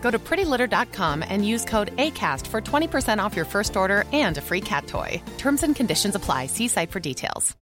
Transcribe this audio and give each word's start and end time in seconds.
Go 0.00 0.10
to 0.10 0.18
prettylitter.com 0.18 1.22
and 1.28 1.46
use 1.46 1.64
code 1.64 1.94
ACAST 1.96 2.46
for 2.46 2.60
20% 2.60 3.22
off 3.22 3.36
your 3.36 3.44
first 3.44 3.76
order 3.76 4.04
and 4.12 4.38
a 4.38 4.40
free 4.40 4.60
cat 4.60 4.86
toy. 4.86 5.22
Terms 5.38 5.62
and 5.62 5.76
conditions 5.76 6.14
apply. 6.14 6.46
See 6.46 6.68
site 6.68 6.90
for 6.90 7.00
details. 7.00 7.56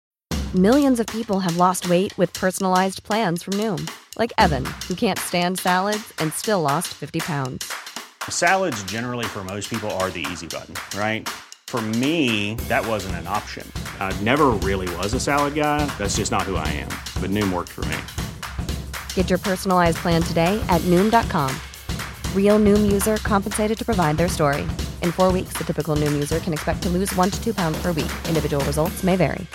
Millions 0.55 1.01
of 1.01 1.07
people 1.09 1.41
have 1.41 1.57
lost 1.59 1.89
weight 1.89 2.17
with 2.17 2.33
personalized 2.33 3.03
plans 3.03 3.43
from 3.43 3.55
Noom, 3.55 3.91
like 4.19 4.33
Evan, 4.39 4.65
who 4.89 4.95
can't 4.95 5.19
stand 5.19 5.59
salads 5.59 6.15
and 6.19 6.33
still 6.33 6.63
lost 6.63 6.89
50 6.95 7.21
pounds. 7.21 7.71
Salads, 8.31 8.83
generally, 8.85 9.27
for 9.27 9.45
most 9.45 9.69
people, 9.69 9.91
are 9.99 10.09
the 10.11 10.25
easy 10.33 10.47
button, 10.47 10.75
right? 10.99 11.29
For 11.67 11.83
me, 11.83 12.55
that 12.69 12.87
wasn't 12.87 13.17
an 13.17 13.27
option. 13.27 13.71
I 14.01 14.19
never 14.23 14.47
really 14.63 14.89
was 14.97 15.13
a 15.15 15.21
salad 15.21 15.55
guy. 15.55 15.85
That's 15.99 16.17
just 16.17 16.33
not 16.33 16.43
who 16.43 16.57
I 16.57 16.69
am. 16.69 16.89
But 17.21 17.31
Noom 17.31 17.53
worked 17.53 17.73
for 17.73 17.85
me. 17.87 17.99
Get 19.15 19.29
your 19.29 19.39
personalized 19.39 19.99
plan 19.99 20.23
today 20.23 20.59
at 20.69 20.81
Noom.com. 20.83 21.55
Real 22.37 22.59
Noom 22.59 22.93
user 22.93 23.17
compensated 23.25 23.79
to 23.79 23.85
provide 23.85 24.17
their 24.17 24.29
story. 24.29 24.63
In 25.03 25.11
four 25.11 25.33
weeks, 25.33 25.55
the 25.57 25.65
typical 25.65 25.97
Noom 25.97 26.13
user 26.15 26.39
can 26.39 26.53
expect 26.53 26.83
to 26.83 26.89
lose 26.89 27.15
one 27.17 27.31
to 27.31 27.43
two 27.43 27.53
pounds 27.53 27.79
per 27.83 27.93
week. 27.93 28.13
Individual 28.29 28.65
results 28.65 29.03
may 29.03 29.17
vary. 29.17 29.47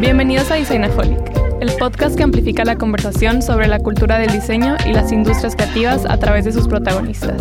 Bienvenidos 0.00 0.50
a 0.50 0.56
Designaholic, 0.56 1.20
el 1.60 1.70
podcast 1.78 2.16
que 2.16 2.24
amplifica 2.24 2.64
la 2.64 2.76
conversación 2.76 3.40
sobre 3.40 3.68
la 3.68 3.78
cultura 3.78 4.18
del 4.18 4.32
diseño 4.32 4.76
y 4.84 4.92
las 4.92 5.12
industrias 5.12 5.54
creativas 5.54 6.04
a 6.06 6.18
través 6.18 6.44
de 6.44 6.52
sus 6.52 6.66
protagonistas. 6.66 7.40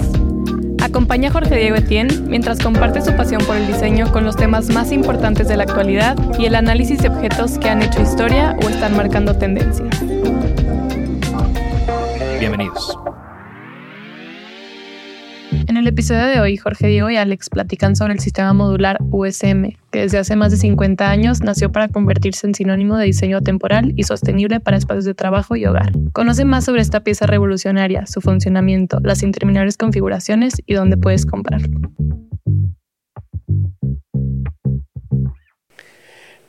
Acompaña 0.91 1.29
a 1.29 1.31
Jorge 1.31 1.55
Diego 1.55 1.77
Etienne 1.77 2.13
mientras 2.27 2.59
comparte 2.59 3.01
su 3.01 3.15
pasión 3.15 3.41
por 3.45 3.55
el 3.55 3.65
diseño 3.65 4.11
con 4.11 4.25
los 4.25 4.35
temas 4.35 4.67
más 4.67 4.91
importantes 4.91 5.47
de 5.47 5.55
la 5.55 5.63
actualidad 5.63 6.17
y 6.37 6.47
el 6.47 6.53
análisis 6.53 7.01
de 7.01 7.07
objetos 7.07 7.57
que 7.59 7.69
han 7.69 7.81
hecho 7.81 8.01
historia 8.01 8.57
o 8.61 8.67
están 8.67 8.97
marcando 8.97 9.33
tendencias. 9.33 9.87
Bienvenidos. 12.41 12.97
El 15.81 15.87
episodio 15.87 16.27
de 16.27 16.39
hoy, 16.39 16.57
Jorge 16.57 16.85
Diego 16.85 17.09
y 17.09 17.17
Alex 17.17 17.49
platican 17.49 17.95
sobre 17.95 18.13
el 18.13 18.19
sistema 18.19 18.53
modular 18.53 18.99
USM, 19.09 19.77
que 19.91 20.01
desde 20.01 20.19
hace 20.19 20.35
más 20.35 20.51
de 20.51 20.57
50 20.57 21.09
años 21.09 21.41
nació 21.41 21.71
para 21.71 21.87
convertirse 21.87 22.45
en 22.45 22.53
sinónimo 22.53 22.97
de 22.97 23.05
diseño 23.05 23.41
temporal 23.41 23.91
y 23.95 24.03
sostenible 24.03 24.59
para 24.59 24.77
espacios 24.77 25.05
de 25.05 25.15
trabajo 25.15 25.55
y 25.55 25.65
hogar. 25.65 25.91
Conoce 26.13 26.45
más 26.45 26.65
sobre 26.65 26.83
esta 26.83 26.99
pieza 26.99 27.25
revolucionaria, 27.25 28.05
su 28.05 28.21
funcionamiento, 28.21 28.99
las 29.01 29.23
interminables 29.23 29.75
configuraciones 29.75 30.53
y 30.67 30.75
dónde 30.75 30.97
puedes 30.97 31.25
comprarlo. 31.25 31.79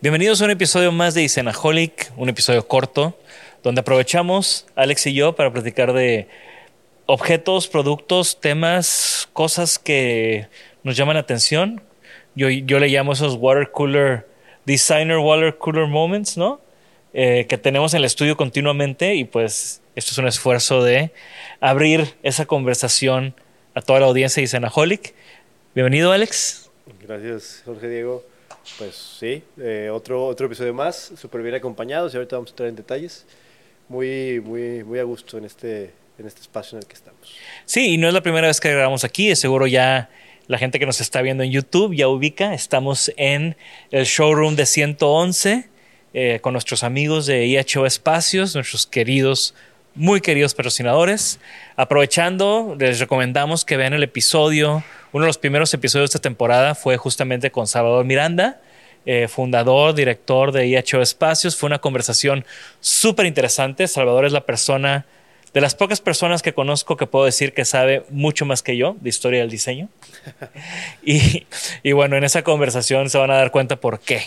Bienvenidos 0.03 0.43
a 0.43 0.45
un 0.45 0.51
episodio 0.51 0.93
más 0.93 1.15
de 1.15 1.23
Isenaholic, 1.23 2.13
un 2.19 2.29
episodio 2.29 2.69
corto, 2.69 3.19
donde 3.63 3.81
aprovechamos, 3.81 4.67
Alex 4.77 5.07
y 5.07 5.15
yo, 5.15 5.35
para 5.35 5.51
platicar 5.51 5.95
de 5.95 6.29
objetos, 7.07 7.69
productos, 7.69 8.41
temas, 8.41 9.29
cosas 9.33 9.79
que 9.79 10.49
nos 10.83 10.97
llaman 10.97 11.15
la 11.15 11.21
atención. 11.21 11.83
Yo, 12.35 12.49
yo 12.49 12.79
le 12.79 12.89
llamo 12.89 13.13
esos 13.13 13.35
water 13.35 13.71
cooler, 13.71 14.27
designer 14.65 15.19
water 15.19 15.57
cooler 15.59 15.87
moments, 15.87 16.37
¿no? 16.37 16.61
Eh, 17.15 17.47
que 17.47 17.59
tenemos 17.59 17.93
en 17.93 17.99
el 17.99 18.05
estudio 18.07 18.39
continuamente 18.39 19.15
y 19.15 19.25
pues 19.25 19.83
esto 19.95 20.13
es 20.13 20.19
un 20.19 20.27
esfuerzo 20.27 20.83
de 20.83 21.11
abrir 21.61 22.15
esa 22.23 22.47
conversación 22.47 23.35
a 23.75 23.83
toda 23.83 24.01
la 24.01 24.07
audiencia 24.07 24.41
de 24.41 24.45
Isenaholic. 24.45 25.15
Bienvenido, 25.75 26.13
Alex. 26.13 26.71
Gracias, 27.03 27.63
Jorge 27.67 27.89
Diego. 27.89 28.25
Pues 28.79 28.95
sí, 28.95 29.43
eh, 29.59 29.91
otro, 29.93 30.25
otro 30.25 30.47
episodio 30.47 30.73
más, 30.73 31.13
súper 31.17 31.43
bien 31.43 31.55
acompañados 31.55 32.15
y 32.15 32.17
ahorita 32.17 32.37
vamos 32.37 32.51
a 32.51 32.53
entrar 32.53 32.69
en 32.69 32.77
detalles. 32.77 33.27
Muy, 33.89 34.41
muy, 34.41 34.83
muy 34.85 34.99
a 34.99 35.03
gusto 35.03 35.37
en 35.37 35.45
este, 35.45 35.91
en 36.23 36.29
este 36.29 36.41
espacio 36.41 36.79
en 36.79 36.83
el 36.83 36.89
que 36.89 36.95
estamos. 36.95 37.21
Sí, 37.67 37.95
y 37.95 37.99
no 37.99 38.09
es 38.09 38.15
la 38.15 38.23
primera 38.23 38.47
vez 38.47 38.61
que 38.61 38.71
grabamos 38.71 39.05
aquí, 39.05 39.35
seguro 39.37 39.67
ya 39.67 40.09
la 40.47 40.59
gente 40.59 40.79
que 40.79 40.87
nos 40.87 41.01
está 41.01 41.23
viendo 41.23 41.43
en 41.43 41.51
YouTube 41.51 41.95
ya 41.95 42.09
ubica, 42.09 42.55
estamos 42.55 43.13
en 43.17 43.57
el 43.91 44.05
showroom 44.05 44.57
de 44.57 44.67
111 44.67 45.69
eh, 46.15 46.39
con 46.43 46.53
nuestros 46.53 46.83
amigos 46.83 47.27
de 47.27 47.47
IHO 47.47 47.87
Espacios, 47.87 48.55
nuestros 48.55 48.87
queridos, 48.87 49.55
muy 49.95 50.21
queridos 50.21 50.55
patrocinadores. 50.55 51.39
Aprovechando, 51.77 52.77
les 52.79 52.99
recomendamos 52.99 53.65
que 53.65 53.77
vean 53.77 53.95
el 53.95 54.03
episodio, 54.03 54.85
uno 55.13 55.25
de 55.25 55.29
los 55.29 55.39
primeros 55.39 55.73
episodios 55.75 56.11
de 56.11 56.17
esta 56.17 56.23
temporada 56.23 56.75
fue 56.75 56.97
justamente 56.97 57.51
con 57.51 57.67
Salvador 57.67 58.05
Miranda. 58.05 58.61
Eh, 59.05 59.27
fundador, 59.27 59.95
director 59.95 60.53
de 60.53 60.69
IHO 60.69 61.03
Espacios. 61.03 61.57
Fue 61.57 61.67
una 61.67 61.81
conversación 61.81 62.45
súper 62.81 63.27
interesante. 63.27 63.89
Salvador 63.89 64.27
es 64.27 64.33
la 64.33 64.47
persona 64.47 65.07
de 65.55 65.61
las 65.61 65.75
pocas 65.75 66.01
personas 66.01 66.43
que 66.43 66.55
conozco 66.55 66.97
que 66.97 67.07
puedo 67.07 67.25
decir 67.25 67.53
que 67.53 67.65
sabe 67.65 68.05
mucho 68.11 68.47
más 68.47 68.63
que 68.63 68.77
yo 68.77 68.97
de 69.01 69.09
historia 69.09 69.41
del 69.41 69.51
diseño. 69.51 69.89
y, 71.03 71.47
y, 71.83 71.93
bueno, 71.93 72.17
en 72.17 72.25
esa 72.25 72.43
conversación 72.43 73.11
se 73.11 73.19
van 73.19 73.31
a 73.31 73.37
dar 73.37 73.51
cuenta 73.51 73.77
por 73.77 74.01
qué. 74.01 74.23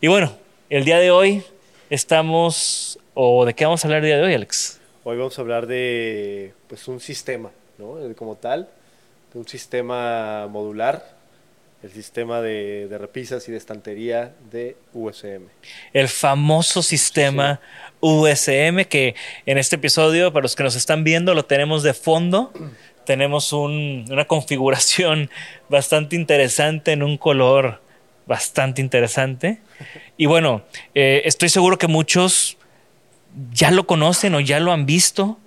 Y 0.00 0.08
bueno, 0.08 0.32
el 0.70 0.84
día 0.84 0.98
de 0.98 1.10
hoy 1.10 1.42
estamos, 1.90 2.98
o 3.14 3.44
de 3.44 3.54
qué 3.54 3.64
vamos 3.64 3.84
a 3.84 3.88
hablar 3.88 4.00
el 4.00 4.06
día 4.06 4.16
de 4.16 4.22
hoy, 4.22 4.34
Alex. 4.34 4.80
Hoy 5.04 5.18
vamos 5.18 5.38
a 5.38 5.42
hablar 5.42 5.66
de 5.66 6.54
pues, 6.66 6.88
un 6.88 6.98
sistema, 7.00 7.50
¿no? 7.78 7.98
Como 8.16 8.36
tal, 8.36 8.68
de 9.32 9.38
un 9.38 9.46
sistema 9.46 10.46
modular, 10.46 11.13
el 11.84 11.92
sistema 11.92 12.40
de, 12.40 12.88
de 12.88 12.96
repisas 12.96 13.46
y 13.46 13.52
de 13.52 13.58
estantería 13.58 14.34
de 14.50 14.74
USM. 14.94 15.42
El 15.92 16.08
famoso 16.08 16.82
sistema 16.82 17.60
sí. 17.60 17.96
USM 18.00 18.86
que 18.88 19.14
en 19.44 19.58
este 19.58 19.76
episodio, 19.76 20.32
para 20.32 20.44
los 20.44 20.56
que 20.56 20.62
nos 20.62 20.76
están 20.76 21.04
viendo, 21.04 21.34
lo 21.34 21.44
tenemos 21.44 21.82
de 21.82 21.92
fondo. 21.92 22.52
Tenemos 23.04 23.52
un, 23.52 24.06
una 24.10 24.24
configuración 24.24 25.28
bastante 25.68 26.16
interesante 26.16 26.92
en 26.92 27.02
un 27.02 27.18
color 27.18 27.82
bastante 28.26 28.80
interesante. 28.80 29.60
Y 30.16 30.24
bueno, 30.24 30.62
eh, 30.94 31.20
estoy 31.26 31.50
seguro 31.50 31.76
que 31.76 31.86
muchos 31.86 32.56
ya 33.52 33.70
lo 33.70 33.86
conocen 33.86 34.34
o 34.34 34.40
ya 34.40 34.58
lo 34.58 34.72
han 34.72 34.86
visto. 34.86 35.38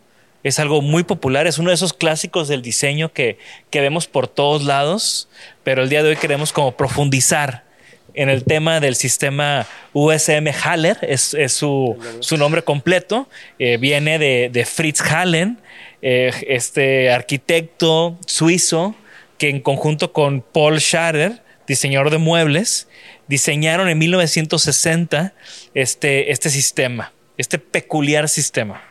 Es 0.48 0.60
algo 0.60 0.82
muy 0.82 1.04
popular, 1.04 1.46
es 1.46 1.58
uno 1.58 1.70
de 1.70 1.76
esos 1.76 1.94
clásicos 1.94 2.48
del 2.48 2.62
diseño 2.62 3.12
que, 3.12 3.38
que 3.70 3.82
vemos 3.82 4.08
por 4.08 4.30
todos 4.30 4.64
lados, 4.64 5.28
pero 5.66 5.84
el 5.84 5.90
día 5.90 6.04
de 6.04 6.10
hoy 6.10 6.16
queremos 6.16 6.54
como 6.54 6.78
profundizar 6.78 7.66
en 8.14 8.30
el 8.30 8.46
tema 8.46 8.80
del 8.80 8.96
sistema 8.96 9.68
USM 9.92 10.48
Haller, 10.64 10.98
es, 11.02 11.36
su, 11.50 11.98
su, 12.22 12.38
nombre 12.38 12.64
completo, 12.64 13.28
eh, 13.60 13.78
viene 13.78 14.18
de, 14.20 14.50
de, 14.52 14.66
Fritz 14.66 15.02
Hallen, 15.02 15.60
eh, 16.02 16.32
este 16.48 17.12
arquitecto 17.12 18.18
suizo 18.26 18.96
que 19.38 19.50
en 19.50 19.60
conjunto 19.60 20.14
con 20.14 20.42
Paul 20.42 20.80
Scharer, 20.80 21.44
diseñador 21.68 22.10
de 22.10 22.20
muebles, 22.20 22.88
diseñaron 23.28 23.90
en 23.90 23.98
1960 23.98 25.34
este, 25.74 26.32
este 26.32 26.50
sistema, 26.50 27.12
este 27.38 27.60
peculiar 27.60 28.30
sistema. 28.30 28.82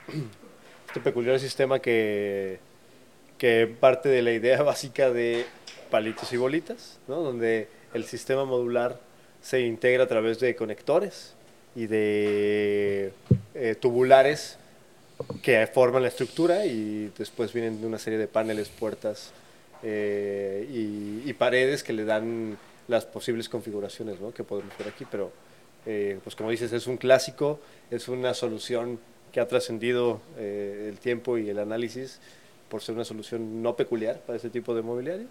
Este 0.97 1.11
peculiar 1.11 1.39
sistema 1.39 1.79
que, 1.79 2.59
que 3.37 3.67
parte 3.67 4.09
de 4.09 4.23
la 4.23 4.33
idea 4.33 4.63
básica 4.63 5.11
de 5.11 5.45
palitos 5.91 6.33
y 6.33 6.39
bolitas, 6.39 6.99
¿no? 7.07 7.17
donde 7.17 7.69
el 7.93 8.05
sistema 8.05 8.47
modular 8.47 8.99
se 9.43 9.61
integra 9.61 10.05
a 10.05 10.07
través 10.07 10.41
de 10.41 10.57
conectores 10.57 11.35
y 11.75 11.87
de 11.87 13.13
eh, 13.55 13.75
tubulares 13.79 14.57
que 15.43 15.67
forman 15.67 16.01
la 16.01 16.09
estructura 16.09 16.65
y 16.65 17.13
después 17.19 17.53
vienen 17.53 17.85
una 17.85 17.99
serie 17.99 18.19
de 18.19 18.27
paneles, 18.27 18.71
puertas 18.71 19.33
eh, 19.83 20.67
y, 20.73 21.29
y, 21.29 21.33
paredes 21.35 21.83
que 21.83 21.93
le 21.93 22.07
dan 22.07 22.57
las 22.89 23.05
posibles 23.05 23.51
configuraciones 23.51 24.19
¿no? 24.19 24.33
que 24.33 24.45
podemos 24.45 24.73
ver 24.79 24.89
aquí. 24.89 25.05
Pero, 25.11 25.31
eh, 25.85 26.19
pues 26.25 26.35
como 26.35 26.49
dices, 26.49 26.73
es 26.73 26.87
un 26.87 26.97
clásico, 26.97 27.61
es 27.91 28.09
una 28.09 28.33
solución 28.33 28.99
que 29.33 29.41
ha 29.41 29.49
trascendido 29.49 30.21
eh, 30.39 30.87
el 30.89 30.99
tiempo 30.99 31.39
y 31.39 31.49
el 31.49 31.59
análisis 31.59 32.21
por 32.69 32.83
ser 32.83 32.95
una 32.95 33.05
solución 33.05 33.63
no 33.63 33.77
peculiar 33.77 34.21
para 34.21 34.37
este 34.37 34.51
tipo 34.51 34.75
de 34.75 34.83
mobiliario 34.83 35.27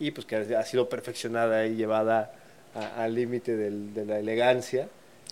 y 0.00 0.10
pues 0.10 0.26
que 0.26 0.36
ha 0.36 0.64
sido 0.64 0.88
perfeccionada 0.88 1.66
y 1.66 1.74
llevada 1.74 2.32
al 2.96 3.14
límite 3.14 3.56
de 3.56 4.04
la 4.04 4.18
elegancia. 4.18 4.88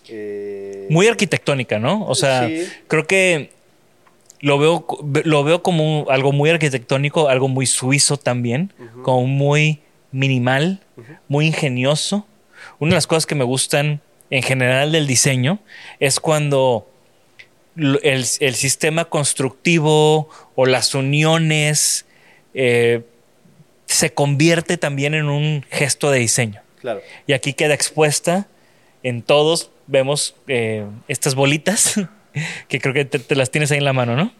Eh, 0.09 0.87
Muy 0.89 1.07
arquitectónica, 1.07 1.79
¿no? 1.79 2.05
O 2.05 2.15
sea, 2.15 2.49
creo 2.87 3.07
que 3.07 3.51
lo 4.39 4.59
veo, 4.59 4.85
lo 5.23 5.43
veo 5.43 5.63
como 5.63 6.05
algo 6.09 6.31
muy 6.31 6.49
arquitectónico, 6.49 7.29
algo 7.29 7.47
muy 7.47 7.65
suizo 7.65 8.17
también, 8.17 8.71
como 9.03 9.25
muy 9.25 9.79
minimal, 10.11 10.81
muy 11.27 11.47
ingenioso. 11.47 12.25
Una 12.79 12.91
de 12.91 12.95
las 12.95 13.07
cosas 13.07 13.25
que 13.25 13.35
me 13.35 13.43
gustan 13.43 14.01
en 14.29 14.43
general 14.43 14.91
del 14.91 15.07
diseño 15.07 15.59
es 15.99 16.19
cuando 16.19 16.89
el, 17.77 18.25
sistema 18.25 19.05
constructivo 19.05 20.29
o 20.55 20.65
las 20.65 20.95
uniones 20.95 22.05
eh, 22.53 23.03
se 23.85 24.13
convierte 24.13 24.77
también 24.77 25.13
en 25.13 25.29
un 25.29 25.65
gesto 25.69 26.11
de 26.11 26.19
diseño. 26.19 26.61
Claro. 26.81 27.01
Y 27.25 27.33
aquí 27.33 27.53
queda 27.53 27.73
expuesta 27.73 28.47
en 29.03 29.21
todos, 29.21 29.71
vemos 29.87 30.35
eh, 30.47 30.85
estas 31.07 31.35
bolitas, 31.35 31.99
que 32.67 32.79
creo 32.79 32.93
que 32.93 33.05
te, 33.05 33.35
las 33.35 33.51
tienes 33.51 33.71
ahí 33.71 33.77
en 33.77 33.85
la 33.85 33.93
mano, 33.93 34.15
¿no? 34.15 34.33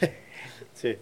sí. 0.74 0.96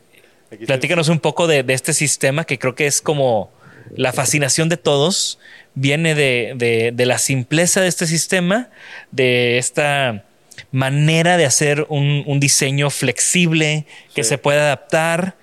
Platícanos 0.67 1.09
un 1.09 1.19
poco 1.19 1.47
de, 1.47 1.64
este 1.69 1.93
sistema 1.93 2.44
que 2.44 2.59
creo 2.59 2.75
que 2.75 2.87
es 2.87 3.00
como 3.00 3.50
la 3.94 4.12
fascinación 4.12 4.69
de 4.69 4.76
todos, 4.76 5.38
viene 5.75 6.14
de, 6.14 6.94
la 6.97 7.19
simpleza 7.19 7.81
de 7.81 7.88
este 7.88 8.06
sistema, 8.06 8.70
de 9.11 9.59
esta 9.59 10.25
manera 10.70 11.37
de 11.37 11.44
hacer 11.44 11.87
un, 11.88 12.41
diseño 12.41 12.91
flexible 12.91 13.87
que 14.14 14.25
se 14.25 14.38
puede 14.38 14.61
adaptar. 14.61 15.37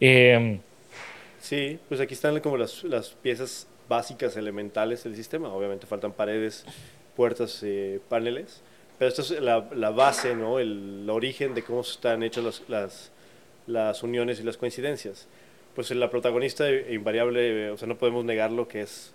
Eh, 0.00 0.58
sí, 1.40 1.78
pues 1.88 2.00
aquí 2.00 2.14
están 2.14 2.38
como 2.40 2.56
las, 2.56 2.84
las 2.84 3.10
piezas 3.10 3.66
básicas, 3.90 4.36
elementales 4.36 5.04
del 5.04 5.16
sistema. 5.16 5.52
Obviamente 5.52 5.86
faltan 5.86 6.12
paredes, 6.12 6.64
puertas, 7.16 7.60
eh, 7.62 8.00
paneles, 8.08 8.62
pero 8.98 9.08
esto 9.08 9.22
es 9.22 9.30
la, 9.42 9.68
la 9.74 9.90
base, 9.90 10.34
¿no? 10.34 10.58
el, 10.58 11.08
origen 11.10 11.54
de 11.54 11.62
cómo 11.62 11.80
están 11.80 12.22
hechas 12.22 12.62
las, 12.68 13.10
las, 13.66 14.02
uniones 14.02 14.40
y 14.40 14.44
las 14.44 14.56
coincidencias. 14.56 15.26
Pues 15.74 15.90
la 15.90 16.08
protagonista 16.10 16.68
e 16.68 16.94
invariable, 16.94 17.70
o 17.70 17.76
sea, 17.76 17.88
no 17.88 17.96
podemos 17.96 18.24
negar 18.24 18.52
lo 18.52 18.68
que 18.68 18.82
es 18.82 19.12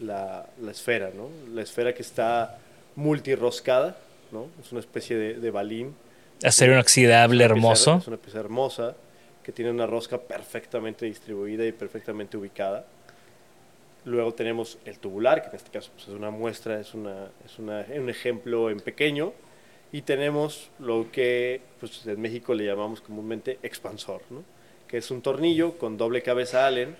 la, 0.00 0.46
la 0.62 0.70
esfera, 0.70 1.10
¿no? 1.14 1.28
La 1.54 1.62
esfera 1.62 1.94
que 1.94 2.02
está 2.02 2.58
multirroscada, 2.96 3.96
¿no? 4.32 4.46
Es 4.60 4.72
una 4.72 4.80
especie 4.80 5.16
de, 5.16 5.34
de 5.34 5.50
balín. 5.50 5.94
Acero 6.42 6.72
inoxidable 6.72 7.44
hermoso. 7.44 7.96
es 7.96 8.06
una 8.06 8.16
pieza 8.16 8.38
hermosa 8.40 8.96
que 9.42 9.52
tiene 9.52 9.70
una 9.70 9.86
rosca 9.86 10.18
perfectamente 10.18 11.06
distribuida 11.06 11.64
y 11.64 11.72
perfectamente 11.72 12.36
ubicada. 12.36 12.84
Luego 14.04 14.34
tenemos 14.34 14.78
el 14.84 14.98
tubular, 14.98 15.42
que 15.42 15.48
en 15.48 15.56
este 15.56 15.70
caso 15.70 15.90
pues, 15.94 16.08
es 16.08 16.14
una 16.14 16.30
muestra, 16.30 16.78
es, 16.78 16.94
una, 16.94 17.28
es 17.44 17.58
una, 17.58 17.84
un 17.96 18.10
ejemplo 18.10 18.70
en 18.70 18.80
pequeño. 18.80 19.32
Y 19.90 20.02
tenemos 20.02 20.70
lo 20.78 21.10
que 21.10 21.62
pues, 21.80 22.06
en 22.06 22.20
México 22.20 22.52
le 22.52 22.66
llamamos 22.66 23.00
comúnmente 23.00 23.58
expansor, 23.62 24.20
¿no? 24.28 24.44
que 24.86 24.98
es 24.98 25.10
un 25.10 25.22
tornillo 25.22 25.78
con 25.78 25.96
doble 25.96 26.22
cabeza 26.22 26.66
Allen. 26.66 26.94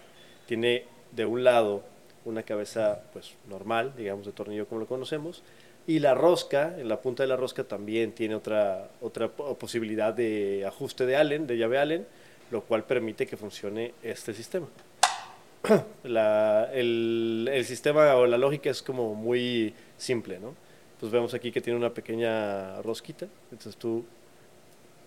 Tiene 0.46 0.84
de 1.12 1.26
un 1.26 1.44
lado 1.44 1.84
una 2.24 2.42
cabeza 2.42 3.02
pues, 3.12 3.34
normal, 3.48 3.94
digamos 3.96 4.26
de 4.26 4.32
tornillo 4.32 4.66
como 4.66 4.80
lo 4.80 4.86
conocemos, 4.86 5.42
y 5.88 6.00
la 6.00 6.14
rosca, 6.14 6.74
en 6.78 6.86
la 6.86 7.00
punta 7.00 7.22
de 7.22 7.30
la 7.30 7.36
rosca 7.36 7.64
también 7.64 8.12
tiene 8.12 8.34
otra, 8.34 8.90
otra 9.00 9.28
posibilidad 9.28 10.12
de 10.12 10.66
ajuste 10.66 11.06
de 11.06 11.16
Allen, 11.16 11.46
de 11.46 11.56
llave 11.56 11.78
Allen, 11.78 12.06
lo 12.50 12.60
cual 12.60 12.84
permite 12.84 13.26
que 13.26 13.38
funcione 13.38 13.94
este 14.02 14.34
sistema. 14.34 14.66
la, 16.04 16.68
el, 16.74 17.48
el, 17.50 17.64
sistema 17.64 18.16
o 18.16 18.26
la 18.26 18.36
lógica 18.36 18.68
es 18.68 18.82
como 18.82 19.14
muy 19.14 19.72
simple, 19.96 20.38
¿no? 20.38 20.54
Pues 21.00 21.10
vemos 21.10 21.32
aquí 21.32 21.50
que 21.50 21.62
tiene 21.62 21.78
una 21.78 21.94
pequeña 21.94 22.82
rosquita, 22.82 23.26
entonces 23.50 23.76
tú 23.76 24.04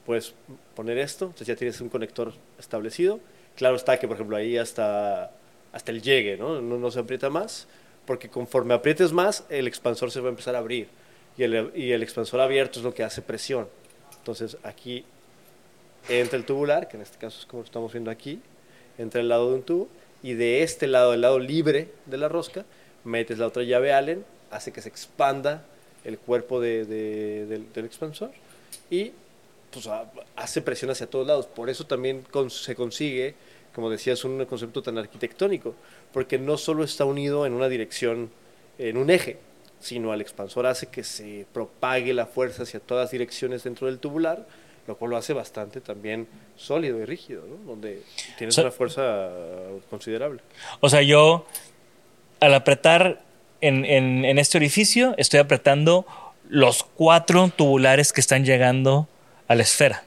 puedes 0.04 0.34
poner 0.74 0.98
esto, 0.98 1.26
entonces 1.26 1.46
ya 1.46 1.56
tienes 1.56 1.80
un 1.80 1.90
conector 1.90 2.34
establecido. 2.58 3.20
Claro 3.56 3.76
está 3.76 4.00
que, 4.00 4.08
por 4.08 4.16
ejemplo, 4.16 4.36
ahí 4.36 4.58
hasta, 4.58 5.30
hasta 5.74 5.92
el 5.92 6.02
llegue, 6.02 6.38
¿no? 6.38 6.60
¿no? 6.60 6.80
No 6.80 6.90
se 6.90 7.00
aprieta 7.00 7.30
más, 7.30 7.68
porque 8.12 8.28
conforme 8.28 8.74
aprietes 8.74 9.14
más, 9.14 9.46
el 9.48 9.68
expansor 9.68 10.12
se 10.12 10.20
va 10.20 10.28
a 10.28 10.32
empezar 10.32 10.54
a 10.54 10.58
abrir. 10.58 10.90
Y 11.38 11.44
el, 11.44 11.72
y 11.74 11.94
el 11.94 12.04
expansor 12.04 12.42
abierto 12.42 12.80
es 12.80 12.84
lo 12.84 12.94
que 12.94 13.06
hace 13.06 13.22
presión. 13.22 13.70
Entonces 14.18 14.58
aquí 14.64 15.06
entra 16.10 16.38
el 16.38 16.44
tubular, 16.44 16.90
que 16.90 16.98
en 16.98 17.04
este 17.04 17.18
caso 17.18 17.40
es 17.40 17.46
como 17.46 17.62
lo 17.62 17.68
estamos 17.68 17.94
viendo 17.94 18.12
aquí, 18.12 18.42
entra 18.98 19.22
el 19.22 19.30
lado 19.30 19.48
de 19.48 19.56
un 19.56 19.64
tubo, 19.64 19.88
y 20.22 20.34
de 20.34 20.62
este 20.62 20.88
lado, 20.88 21.14
el 21.14 21.22
lado 21.22 21.40
libre 21.40 21.88
de 22.06 22.18
la 22.18 22.28
rosca, 22.28 22.66
metes 23.06 23.38
la 23.38 23.48
otra 23.48 23.64
llave 23.64 23.94
Allen, 23.94 24.26
hace 24.50 24.74
que 24.74 24.82
se 24.82 24.90
expanda 24.90 25.64
el 26.04 26.18
cuerpo 26.18 26.60
de, 26.60 26.84
del, 26.84 27.86
expansor 27.86 28.32
y 28.90 29.14
pues, 29.72 29.88
hace 30.36 30.62
presión 30.62 30.92
hacia 30.92 31.08
todos 31.08 31.26
lados. 31.26 31.46
Por 31.46 31.70
eso 31.70 31.86
también 31.86 32.26
se 32.50 32.76
consigue, 32.76 33.36
como 33.74 33.90
decías, 33.90 34.24
un 34.26 34.44
concepto 34.46 34.82
tan 34.82 34.98
arquitectónico, 34.98 35.76
porque 36.12 36.38
no 36.38 36.58
solo 36.58 36.84
está 36.84 37.06
unido 37.06 37.46
en 37.46 37.54
una 37.54 37.70
dirección, 37.70 38.30
en 38.78 38.98
un 38.98 39.10
eje, 39.10 39.40
sino 39.80 40.12
al 40.12 40.22
expansor 40.22 40.66
hace 40.66 40.88
que 40.88 41.04
se 41.04 41.46
propague 41.54 42.14
la 42.14 42.26
fuerza 42.26 42.64
hacia 42.64 42.80
todas 42.80 43.12
direcciones 43.12 43.64
dentro 43.64 43.88
del 43.88 44.00
tubular, 44.00 44.46
lo 44.88 44.98
cual 44.98 45.12
lo 45.12 45.18
hace 45.18 45.34
bastante 45.34 45.82
también 45.82 46.28
sólido 46.56 47.00
y 47.00 47.06
rígido, 47.06 47.44
¿no? 47.48 47.56
donde 47.66 48.04
tienes 48.38 48.58
una 48.58 48.72
fuerza 48.72 49.30
considerable. 49.90 50.42
O 50.80 50.90
sea, 50.90 51.02
yo 51.02 51.46
al 52.40 52.54
apretar 52.54 53.22
en, 53.62 53.86
en, 53.86 54.40
este 54.40 54.58
orificio 54.58 55.14
estoy 55.18 55.40
apretando 55.40 56.06
los 56.50 56.84
cuatro 56.84 57.52
tubulares 57.56 58.12
que 58.12 58.22
están 58.22 58.44
llegando 58.44 59.08
a 59.48 59.56
la 59.56 59.62
esfera. 59.64 60.04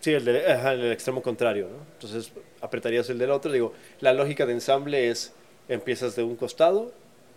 Sí, 0.00 0.12
el, 0.12 0.28
el 0.28 0.92
extremo 0.92 1.22
contrario. 1.22 1.68
¿no? 1.68 1.78
Entonces 1.94 2.32
apretarías 2.60 3.08
el 3.10 3.18
del 3.18 3.30
otro. 3.30 3.52
Digo, 3.52 3.72
la 4.00 4.12
lógica 4.12 4.46
de 4.46 4.52
ensamble 4.52 5.10
es 5.10 5.32
empiezas 5.68 6.16
de 6.16 6.22
un 6.22 6.36
costado 6.36 6.92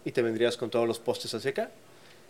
y 0.06 0.12
te 0.12 0.22
vendrías 0.22 0.58
con 0.58 0.70
todos 0.70 0.88
los 0.88 1.00
postes 1.00 1.34
hacia 1.34 1.52
acá 1.52 1.72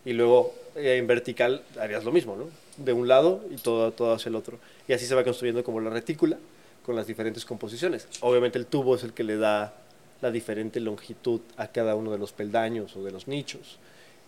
y 0.05 0.13
luego 0.13 0.53
eh, 0.75 0.97
en 0.97 1.07
vertical 1.07 1.63
harías 1.79 2.03
lo 2.03 2.11
mismo. 2.11 2.37
De 2.77 2.93
un 2.93 3.07
lado 3.07 3.43
y 3.51 3.55
todo, 3.57 3.91
todo 3.91 4.13
hacia 4.13 4.29
el 4.29 4.35
otro. 4.35 4.57
Y 4.87 4.93
así 4.93 5.05
se 5.05 5.15
va 5.15 5.23
construyendo 5.23 5.63
como 5.63 5.79
la 5.79 5.89
retícula 5.89 6.37
con 6.85 6.95
las 6.95 7.07
diferentes 7.07 7.45
composiciones. 7.45 8.07
Obviamente 8.21 8.57
el 8.57 8.65
tubo 8.65 8.95
es 8.95 9.03
el 9.03 9.13
que 9.13 9.23
le 9.23 9.37
da 9.37 9.73
la 10.21 10.31
diferente 10.31 10.79
longitud 10.79 11.41
a 11.57 11.67
cada 11.67 11.95
uno 11.95 12.11
de 12.11 12.17
los 12.17 12.31
peldaños 12.31 12.95
o 12.95 13.03
de 13.03 13.11
los 13.11 13.27
nichos, 13.27 13.79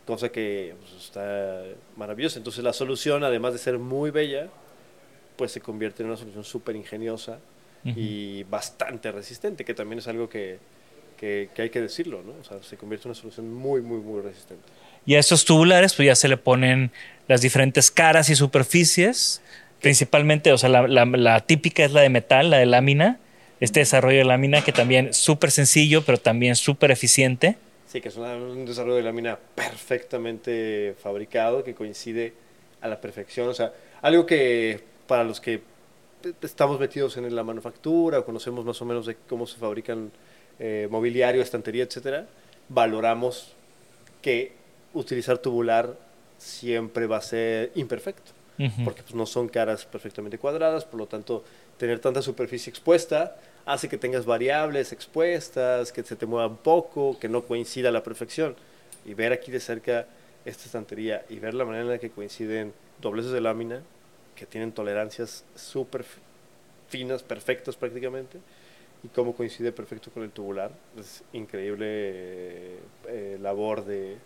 cosa 0.06 0.30
que 0.30 0.76
pues, 0.80 1.06
está 1.06 1.64
maravillosa. 1.96 2.38
Entonces 2.38 2.64
la 2.64 2.74
solución, 2.74 3.24
además 3.24 3.54
de 3.54 3.60
ser 3.60 3.80
muy 3.80 4.12
bella, 4.12 4.50
pues 5.36 5.52
se 5.52 5.62
convierte 5.62 6.04
en 6.04 6.10
una 6.10 6.18
solución 6.18 6.44
súper 6.44 6.76
ingeniosa 6.76 7.40
y 7.86 8.44
bastante 8.44 9.12
resistente, 9.12 9.66
que 9.66 9.74
también 9.74 10.00
es 10.00 10.08
algo 10.08 10.30
que, 10.30 10.58
que, 11.18 11.50
que 11.54 11.64
hay 11.64 11.70
que 11.70 11.82
decirlo, 11.82 12.24
¿no? 12.24 12.34
O 12.40 12.44
sea, 12.46 12.64
se 12.64 12.78
convierte 12.78 13.08
en 13.08 13.10
una 13.10 13.20
solución 13.20 13.54
muy, 13.54 13.82
muy, 13.82 14.00
muy 14.00 14.22
resistente. 14.22 14.64
Y 15.06 15.16
a 15.16 15.20
estos 15.20 15.44
tubulares, 15.46 15.94
pues 15.94 16.06
ya 16.06 16.16
se 16.16 16.28
le 16.28 16.38
ponen 16.38 16.92
las 17.28 17.42
diferentes 17.42 17.92
caras 17.92 18.30
y 18.30 18.36
superficies. 18.36 19.42
Principalmente, 19.82 20.54
o 20.54 20.58
sea, 20.58 20.70
la, 20.70 21.40
típica 21.42 21.84
es 21.84 21.92
la 21.92 22.02
de 22.02 22.10
metal, 22.10 22.50
la 22.50 22.58
de 22.58 22.66
lámina. 22.66 23.20
Este 23.60 23.82
desarrollo 23.82 24.20
de 24.20 24.26
lámina 24.26 24.62
que 24.62 24.72
también 24.72 25.14
súper 25.14 25.52
sencillo, 25.52 26.04
pero 26.06 26.18
también 26.18 26.56
súper 26.56 26.92
eficiente. 26.92 27.58
Sí, 27.88 28.02
que 28.02 28.08
es 28.08 28.16
un 28.16 28.66
desarrollo 28.66 28.96
de 28.96 29.04
lámina 29.04 29.38
perfectamente 29.56 30.96
fabricado, 31.02 31.64
que 31.64 31.74
coincide 31.76 32.34
a 32.82 32.88
la 32.88 33.00
perfección. 33.02 33.50
O 33.50 33.54
sea, 33.54 33.74
algo 34.02 34.26
que 34.26 34.93
para 35.08 35.24
los 35.24 35.40
que 35.40 35.62
estamos 36.42 36.80
metidos 36.80 37.18
en 37.18 37.36
la 37.36 37.44
manufactura 37.44 38.20
o 38.20 38.26
conocemos 38.26 38.64
más 38.66 38.82
o 38.82 38.86
menos 38.86 39.06
de 39.06 39.18
cómo 39.28 39.46
se 39.46 39.58
fabrican 39.58 40.12
eh, 40.60 40.88
mobiliario, 40.90 41.42
estantería, 41.42 41.84
etcétera, 41.84 42.28
valoramos 42.70 43.54
que 44.22 44.54
utilizar 44.94 45.38
tubular 45.38 45.98
siempre 46.38 47.08
va 47.08 47.18
a 47.18 47.22
ser 47.22 47.72
imperfecto, 47.76 48.32
porque 48.84 49.02
pues, 49.02 49.16
no 49.16 49.26
son 49.26 49.50
caras 49.50 49.86
perfectamente 49.86 50.38
cuadradas, 50.38 50.86
por 50.86 51.00
lo 51.00 51.08
tanto, 51.08 51.44
tener 51.78 52.00
tanta 52.00 52.22
superficie 52.22 52.70
expuesta 52.70 53.36
hace 53.66 53.88
que 53.90 53.98
tengas 53.98 54.26
variables 54.26 54.92
expuestas, 54.92 55.92
que 55.92 56.04
se 56.04 56.16
te 56.16 56.26
mueva 56.26 56.48
un 56.48 56.58
poco, 56.58 57.18
que 57.20 57.30
no 57.30 57.44
coincida 57.44 57.90
a 57.90 57.92
la 57.92 58.04
perfección. 58.04 58.56
Y 59.06 59.14
ver 59.14 59.34
aquí 59.34 59.52
de 59.52 59.60
cerca 59.60 60.06
esta 60.46 60.66
estantería 60.66 61.26
y 61.30 61.40
ver 61.40 61.54
la 61.54 61.66
manera 61.66 61.84
en 61.84 61.90
la 61.90 61.98
que 61.98 62.10
coinciden 62.10 62.74
dobleces 63.02 63.32
de 63.32 63.42
lámina, 63.42 63.82
que 64.44 64.52
tienen 64.52 64.74
tolerancias 64.74 65.46
súper 65.56 66.04
finas, 66.90 67.24
perfectas 67.24 67.78
prácticamente, 67.78 68.40
y 69.04 69.08
cómo 69.08 69.34
coincide 69.34 69.72
perfecto 69.72 70.12
con 70.12 70.24
el 70.24 70.32
tubular. 70.32 70.70
Es 71.00 71.24
increíble 71.32 72.76
eh, 73.08 73.38
labor 73.42 73.86
de, 73.86 74.18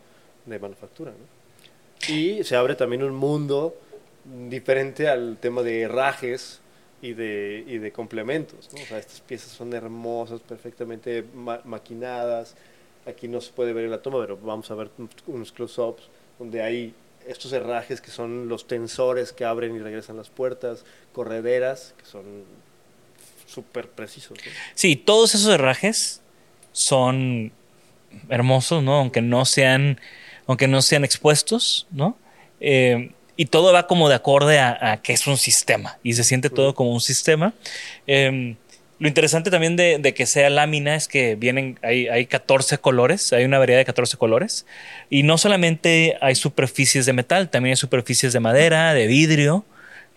de 0.45 0.59
manufactura. 0.59 1.12
¿no? 1.12 2.13
Y 2.13 2.43
se 2.43 2.55
abre 2.55 2.74
también 2.75 3.03
un 3.03 3.13
mundo 3.13 3.75
diferente 4.50 5.07
al 5.07 5.38
tema 5.39 5.62
de 5.62 5.81
herrajes 5.81 6.62
y 7.03 7.13
de, 7.13 7.63
y 7.67 7.77
de 7.77 7.91
complementos. 7.91 8.69
¿no? 8.74 8.81
O 8.81 8.86
sea, 8.86 8.97
estas 8.97 9.21
piezas 9.21 9.51
son 9.51 9.71
hermosas, 9.74 10.41
perfectamente 10.41 11.24
ma- 11.36 11.62
maquinadas. 11.63 12.55
Aquí 13.05 13.27
no 13.27 13.39
se 13.39 13.53
puede 13.53 13.71
ver 13.71 13.86
en 13.86 13.91
la 13.91 14.01
toma, 14.01 14.19
pero 14.21 14.36
vamos 14.38 14.71
a 14.71 14.75
ver 14.75 14.89
unos 15.27 15.51
close-ups 15.51 16.09
donde 16.39 16.62
hay 16.63 16.93
estos 17.27 17.53
herrajes 17.53 18.01
que 18.01 18.12
son 18.12 18.48
los 18.48 18.67
tensores 18.67 19.34
que 19.34 19.46
abren 19.46 19.75
y 19.75 19.79
regresan 19.79 20.17
las 20.17 20.29
puertas, 20.29 20.86
correderas 21.13 21.93
que 21.98 22.05
son 22.05 22.24
súper 23.46 23.89
precisos. 23.89 24.38
¿no? 24.38 24.51
Sí, 24.75 24.96
todos 24.96 25.36
esos 25.36 25.53
herrajes 25.53 26.22
son 26.72 27.51
hermosos, 28.29 28.84
¿no? 28.84 28.96
Aunque 28.96 29.22
no 29.22 29.46
sean, 29.46 30.00
aunque 30.46 30.67
no 30.67 30.81
sean 30.81 31.03
expuestos, 31.03 31.88
¿no? 31.91 32.17
Eh, 32.60 33.12
y 33.36 33.46
todo 33.46 33.72
va 33.72 33.88
como 33.88 34.10
de 34.10 34.15
acorde 34.15 34.60
a, 34.60 34.93
a 34.93 35.01
que 35.01 35.13
es 35.13 35.27
un 35.27 35.38
sistema 35.38 36.00
y 36.01 36.13
se 36.13 36.24
siente 36.24 36.50
todo 36.50 36.74
como 36.74 36.91
un 36.91 37.01
sistema. 37.01 37.53
Eh, 38.07 38.55
lo 39.00 39.08
interesante 39.08 39.51
también 39.51 39.75
de, 39.75 40.13
que 40.16 40.25
sea 40.25 40.50
lámina 40.50 40.96
es 40.96 41.08
que 41.08 41.36
vienen, 41.36 41.77
hay, 41.84 42.08
hay 42.08 42.25
14 42.25 42.80
colores, 42.80 43.32
hay 43.32 43.46
una 43.46 43.60
variedad 43.60 43.80
de 43.80 43.86
14 43.86 44.18
colores. 44.18 44.66
Y 45.10 45.24
no 45.24 45.38
solamente 45.38 46.18
hay 46.20 46.36
superficies 46.36 47.06
de 47.06 47.13
metal, 47.13 47.50
también 47.50 47.74
hay 47.74 47.77
superficies 47.77 48.34
de 48.34 48.39
madera, 48.39 48.94
de 48.94 49.06
vidrio. 49.06 49.66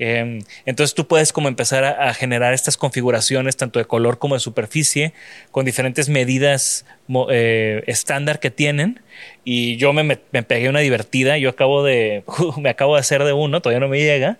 Eh, 0.02 0.38
entonces 0.64 0.94
tú 0.94 1.06
puedes 1.06 1.30
como 1.30 1.48
empezar 1.48 1.84
a, 1.84 2.08
a 2.08 2.14
generar 2.14 2.54
estas 2.54 2.78
configuraciones 2.78 3.58
tanto 3.58 3.78
de 3.78 3.84
color 3.84 4.18
como 4.18 4.34
de 4.34 4.40
superficie 4.40 5.12
con 5.50 5.66
diferentes 5.66 6.08
medidas 6.08 6.86
eh, 7.30 7.82
estándar 7.86 8.40
que 8.40 8.50
tienen. 8.50 9.00
Y 9.44 9.76
yo 9.76 9.92
me, 9.92 10.04
me, 10.04 10.18
me 10.32 10.42
pegué 10.42 10.68
una 10.68 10.78
divertida. 10.80 11.36
Yo 11.38 11.50
acabo 11.50 11.84
de, 11.84 12.24
me 12.56 12.70
acabo 12.70 12.94
de 12.94 13.00
hacer 13.00 13.24
de 13.24 13.32
uno, 13.32 13.60
todavía 13.60 13.80
no 13.80 13.88
me 13.88 13.98
llega, 13.98 14.38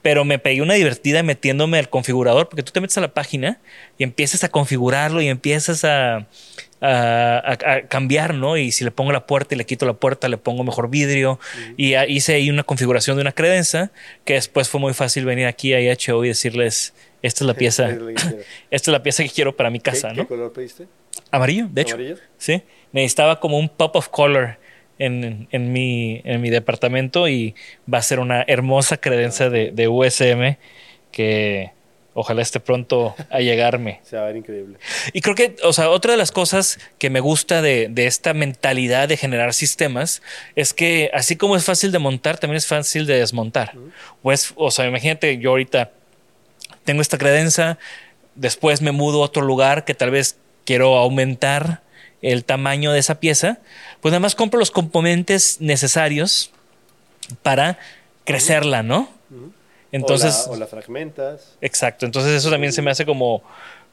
pero 0.00 0.24
me 0.24 0.38
pegué 0.38 0.62
una 0.62 0.74
divertida 0.74 1.22
metiéndome 1.22 1.78
al 1.78 1.90
configurador 1.90 2.48
porque 2.48 2.62
tú 2.62 2.72
te 2.72 2.80
metes 2.80 2.96
a 2.96 3.02
la 3.02 3.12
página 3.12 3.58
y 3.98 4.04
empiezas 4.04 4.44
a 4.44 4.48
configurarlo 4.48 5.20
y 5.20 5.28
empiezas 5.28 5.84
a, 5.84 6.26
a, 6.82 7.38
a- 7.38 7.72
a 7.74 7.82
cambiar, 7.88 8.34
¿no? 8.34 8.56
Y 8.58 8.72
si 8.72 8.84
le 8.84 8.90
pongo 8.90 9.12
la 9.12 9.26
puerta 9.26 9.54
y 9.54 9.58
le 9.58 9.64
quito 9.64 9.86
la 9.86 9.94
puerta, 9.94 10.28
le 10.28 10.36
pongo 10.36 10.64
mejor 10.64 10.90
vidrio. 10.90 11.38
Y 11.76 11.94
ah, 11.94 12.06
hice 12.06 12.34
ahí 12.34 12.50
una 12.50 12.64
configuración 12.64 13.16
de 13.16 13.22
una 13.22 13.32
credenza 13.32 13.92
que 14.24 14.34
después 14.34 14.68
fue 14.68 14.80
muy 14.80 14.92
fácil 14.92 15.24
venir 15.24 15.46
aquí 15.46 15.72
a 15.72 15.80
IHO 15.80 16.24
y 16.24 16.28
decirles, 16.28 16.92
esta 17.22 17.44
es 17.44 17.46
la 17.46 17.54
pieza, 17.62 17.88
esta 18.70 18.90
es 18.90 18.92
la 18.92 19.02
pieza 19.02 19.22
que 19.22 19.30
quiero 19.30 19.56
para 19.56 19.70
mi 19.70 19.80
casa, 19.80 20.08
¿Qué, 20.10 20.16
¿no? 20.16 20.22
¿Qué 20.24 20.28
color 20.28 20.52
pediste? 20.52 20.86
Amarillo, 21.30 21.68
de 21.70 21.82
hecho. 21.82 21.94
¿Amarillo? 21.94 22.16
Sí. 22.36 22.62
Necesitaba 22.92 23.40
como 23.40 23.58
un 23.58 23.68
pop 23.68 23.94
of 23.96 24.08
color 24.08 24.58
en, 24.98 25.48
en 25.50 25.72
mi, 25.72 26.20
en 26.24 26.40
mi 26.40 26.50
departamento 26.50 27.28
y 27.28 27.54
va 27.92 27.98
a 27.98 28.02
ser 28.02 28.18
una 28.20 28.42
hermosa 28.46 28.96
credencia 28.98 29.48
de, 29.50 29.70
de 29.72 29.88
USM 29.88 30.56
que 31.10 31.70
ojalá 32.14 32.42
esté 32.42 32.60
pronto 32.60 33.14
a 33.30 33.40
llegarme. 33.40 34.00
Se 34.04 34.16
va 34.16 34.22
a 34.22 34.26
ver 34.26 34.36
increíble. 34.36 34.78
Y 35.12 35.20
creo 35.20 35.34
que, 35.34 35.56
o 35.62 35.72
sea, 35.72 35.90
otra 35.90 36.12
de 36.12 36.18
las 36.18 36.32
cosas 36.32 36.78
que 36.98 37.10
me 37.10 37.20
gusta 37.20 37.62
de, 37.62 37.88
de 37.90 38.06
esta 38.06 38.34
mentalidad 38.34 39.08
de 39.08 39.16
generar 39.16 39.54
sistemas 39.54 40.22
es 40.56 40.74
que 40.74 41.10
así 41.14 41.36
como 41.36 41.56
es 41.56 41.64
fácil 41.64 41.92
de 41.92 41.98
montar, 41.98 42.38
también 42.38 42.56
es 42.56 42.66
fácil 42.66 43.06
de 43.06 43.18
desmontar. 43.18 43.72
Pues, 44.22 44.52
o 44.56 44.70
sea, 44.70 44.86
imagínate, 44.86 45.38
yo 45.38 45.50
ahorita 45.50 45.90
tengo 46.84 47.02
esta 47.02 47.18
credencia, 47.18 47.78
después 48.34 48.82
me 48.82 48.92
mudo 48.92 49.22
a 49.22 49.26
otro 49.26 49.42
lugar 49.42 49.84
que 49.84 49.94
tal 49.94 50.10
vez 50.10 50.36
quiero 50.64 50.96
aumentar 50.96 51.82
el 52.22 52.44
tamaño 52.44 52.92
de 52.92 53.00
esa 53.00 53.18
pieza, 53.18 53.58
pues 54.00 54.12
nada 54.12 54.20
más 54.20 54.34
compro 54.34 54.58
los 54.58 54.70
componentes 54.70 55.60
necesarios 55.60 56.52
para 57.42 57.78
crecerla, 58.24 58.82
¿no? 58.82 59.08
Entonces, 59.92 60.46
o, 60.46 60.50
la, 60.50 60.56
o 60.56 60.60
la 60.60 60.66
fragmentas. 60.66 61.56
Exacto. 61.60 62.06
Entonces 62.06 62.32
eso 62.32 62.50
también 62.50 62.72
se 62.72 62.82
me 62.82 62.90
hace 62.90 63.06
como, 63.06 63.42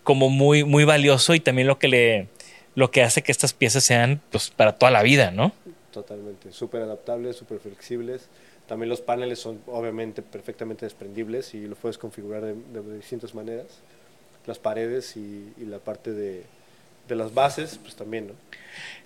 como 0.03 0.29
muy, 0.29 0.63
muy 0.63 0.85
valioso 0.85 1.35
y 1.35 1.39
también 1.39 1.67
lo 1.67 1.77
que 1.77 1.87
le, 1.89 2.27
lo 2.75 2.89
que 2.89 3.03
hace 3.03 3.21
que 3.21 3.31
estas 3.31 3.53
piezas 3.53 3.83
sean 3.83 4.21
pues 4.31 4.49
para 4.49 4.73
toda 4.73 4.91
la 4.91 5.03
vida, 5.03 5.31
¿no? 5.31 5.51
Totalmente, 5.91 6.51
súper 6.51 6.81
adaptables, 6.83 7.35
súper 7.35 7.59
flexibles. 7.59 8.29
También 8.67 8.89
los 8.89 9.01
paneles 9.01 9.39
son 9.39 9.59
obviamente 9.67 10.21
perfectamente 10.21 10.85
desprendibles 10.85 11.53
y 11.53 11.67
lo 11.67 11.75
puedes 11.75 11.97
configurar 11.97 12.43
de, 12.43 12.53
de 12.53 12.95
distintas 12.97 13.33
maneras. 13.33 13.65
Las 14.45 14.59
paredes 14.59 15.17
y, 15.17 15.53
y 15.59 15.65
la 15.65 15.79
parte 15.79 16.13
de, 16.13 16.43
de, 17.07 17.15
las 17.15 17.33
bases, 17.33 17.79
pues 17.81 17.95
también, 17.95 18.27
¿no? 18.27 18.33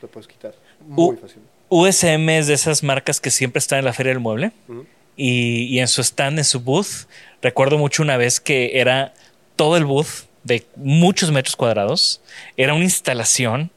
Lo 0.01 0.07
puedes 0.09 0.27
quitar 0.27 0.53
muy 0.85 1.15
U 1.15 1.17
fácil. 1.17 1.41
USM 1.69 2.29
es 2.29 2.47
de 2.47 2.53
esas 2.53 2.83
marcas 2.83 3.19
que 3.19 3.31
siempre 3.31 3.59
están 3.59 3.79
en 3.79 3.85
la 3.85 3.93
Feria 3.93 4.11
del 4.11 4.19
Mueble 4.19 4.51
Uh 4.67 4.73
-huh. 4.73 4.85
Y, 5.15 5.65
y 5.65 5.79
en 5.79 5.87
su 5.87 6.01
stand, 6.01 6.39
en 6.39 6.45
su 6.45 6.59
booth, 6.59 7.07
recuerdo 7.41 7.77
mucho 7.77 8.03
una 8.03 8.17
vez 8.17 8.39
que 8.39 8.79
era 8.79 9.13
todo 9.55 9.77
el 9.77 9.85
booth 9.85 10.27
de 10.43 10.65
muchos 10.75 11.31
metros 11.31 11.55
cuadrados, 11.55 12.21
era 12.57 12.73
una 12.73 12.83
instalación 12.83 13.71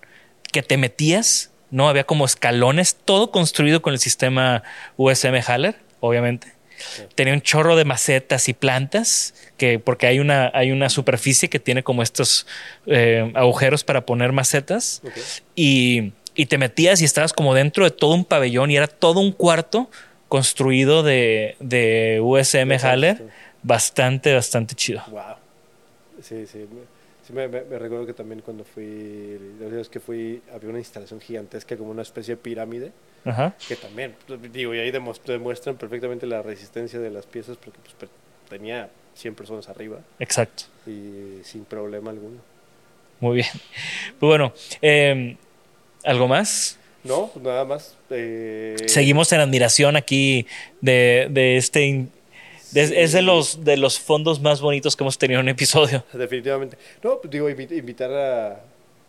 que 0.52 0.62
te 0.62 0.76
metías 0.76 1.50
no 1.71 1.88
había 1.88 2.05
como 2.05 2.25
escalones, 2.25 2.97
todo 3.05 3.31
construido 3.31 3.83
con 3.83 3.93
el 3.93 3.99
sistema 3.99 4.62
USM 4.97 5.40
Haller, 5.47 5.76
obviamente. 6.00 6.52
Sí. 6.78 7.02
Tenía 7.14 7.33
un 7.33 7.40
chorro 7.40 7.75
de 7.75 7.85
macetas 7.85 8.49
y 8.49 8.52
plantas, 8.52 9.35
que 9.57 9.78
porque 9.78 10.07
hay 10.07 10.19
una, 10.19 10.50
hay 10.55 10.71
una 10.71 10.90
superficie 10.90 11.49
que 11.49 11.59
tiene 11.59 11.83
como 11.83 12.02
estos 12.02 12.47
eh, 12.87 13.33
agujeros 13.35 13.83
para 13.83 14.05
poner 14.05 14.33
macetas. 14.33 15.02
Okay. 15.05 15.23
Y, 15.55 16.12
y, 16.35 16.47
te 16.47 16.59
metías 16.59 17.00
y 17.00 17.05
estabas 17.05 17.33
como 17.33 17.55
dentro 17.55 17.85
de 17.85 17.90
todo 17.90 18.14
un 18.14 18.25
pabellón 18.25 18.71
y 18.71 18.76
era 18.76 18.87
todo 18.87 19.21
un 19.21 19.33
cuarto 19.33 19.90
construido 20.37 21.02
de, 21.02 21.57
de 21.61 22.21
USM 22.23 22.73
Haller. 22.83 23.23
Bastante, 23.62 24.35
bastante 24.35 24.75
chido. 24.75 25.02
Wow. 25.09 25.37
Sí, 26.21 26.47
sí. 26.47 26.66
Sí, 27.26 27.33
me, 27.33 27.47
recuerdo 27.49 28.05
que 28.05 28.12
también 28.12 28.43
cuando 28.43 28.62
fui, 28.62 29.40
la 29.59 29.66
vez 29.69 29.88
que 29.88 29.99
fui, 29.99 30.43
había 30.55 30.69
una 30.69 30.78
instalación 30.78 31.21
gigantesca 31.23 31.75
como 31.76 31.90
una 31.90 32.02
especie 32.02 32.37
de 32.37 32.40
pirámide, 32.40 32.93
Ajá. 33.25 33.55
que 33.66 33.76
también, 33.76 34.14
pues, 34.26 34.52
digo, 34.52 34.75
y 34.75 34.78
ahí 34.78 34.90
demuestran 34.93 35.76
perfectamente 35.76 36.26
la 36.26 36.43
resistencia 36.43 37.00
de 37.00 37.11
las 37.11 37.25
piezas 37.25 37.57
porque 37.57 37.78
pues, 37.99 38.11
tenía 38.50 38.90
100 39.14 39.35
personas 39.35 39.69
arriba. 39.71 40.00
Exacto. 40.19 40.64
Y 40.87 41.40
sin 41.45 41.64
problema 41.64 42.11
alguno. 42.11 42.40
Muy 43.21 43.37
bien. 43.37 43.49
Pues 44.21 44.28
bueno, 44.28 44.52
eh, 44.83 45.37
¿algo 46.05 46.28
más? 46.28 46.78
No, 47.07 47.31
nada 47.43 47.65
más. 47.65 47.95
Eh... 48.11 48.77
Seguimos 48.87 49.33
en 49.33 49.41
admiración 49.41 49.97
aquí 49.97 50.47
de, 50.81 51.29
de 51.31 51.57
este. 51.57 52.07
Es 52.75 53.13
de 53.13 53.23
los, 53.23 53.65
de 53.65 53.77
los 53.77 53.99
fondos 53.99 54.41
más 54.41 54.61
bonitos 54.61 54.97
que 54.97 55.05
hemos 55.05 55.17
tenido 55.17 55.41
en 55.41 55.47
un 55.47 55.51
episodio. 55.51 56.05
Definitivamente. 56.13 56.77
No, 57.03 57.21
pues 57.21 57.31
digo, 57.31 57.49
invitar 57.49 58.13
a, 58.13 58.61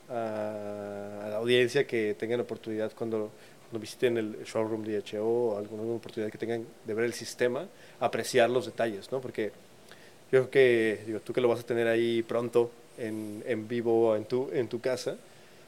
a, 0.10 1.26
a, 1.26 1.30
la 1.30 1.36
audiencia 1.38 1.86
que 1.86 2.16
tengan 2.18 2.40
oportunidad 2.40 2.92
cuando, 2.96 3.32
cuando 3.64 3.80
visiten 3.80 4.18
el 4.18 4.38
showroom 4.46 4.84
de 4.84 5.04
HO 5.12 5.24
o 5.24 5.58
alguna 5.58 5.84
oportunidad 5.84 6.32
que 6.32 6.38
tengan 6.38 6.66
de 6.86 6.94
ver 6.94 7.06
el 7.06 7.14
sistema, 7.14 7.68
apreciar 8.00 8.50
los 8.50 8.68
detalles, 8.68 9.12
¿no? 9.12 9.20
Porque 9.20 9.52
yo 10.32 10.42
creo 10.42 10.50
que, 10.50 11.00
digo, 11.06 11.20
tú 11.20 11.34
que 11.34 11.42
lo 11.42 11.48
vas 11.48 11.62
a 11.62 11.64
tener 11.64 11.88
ahí 11.88 12.22
pronto 12.22 12.72
en, 12.98 13.44
en 13.48 13.68
vivo 13.68 14.16
en 14.16 14.26
tu, 14.26 14.50
en 14.54 14.68
tu 14.68 14.80
casa, 14.80 15.18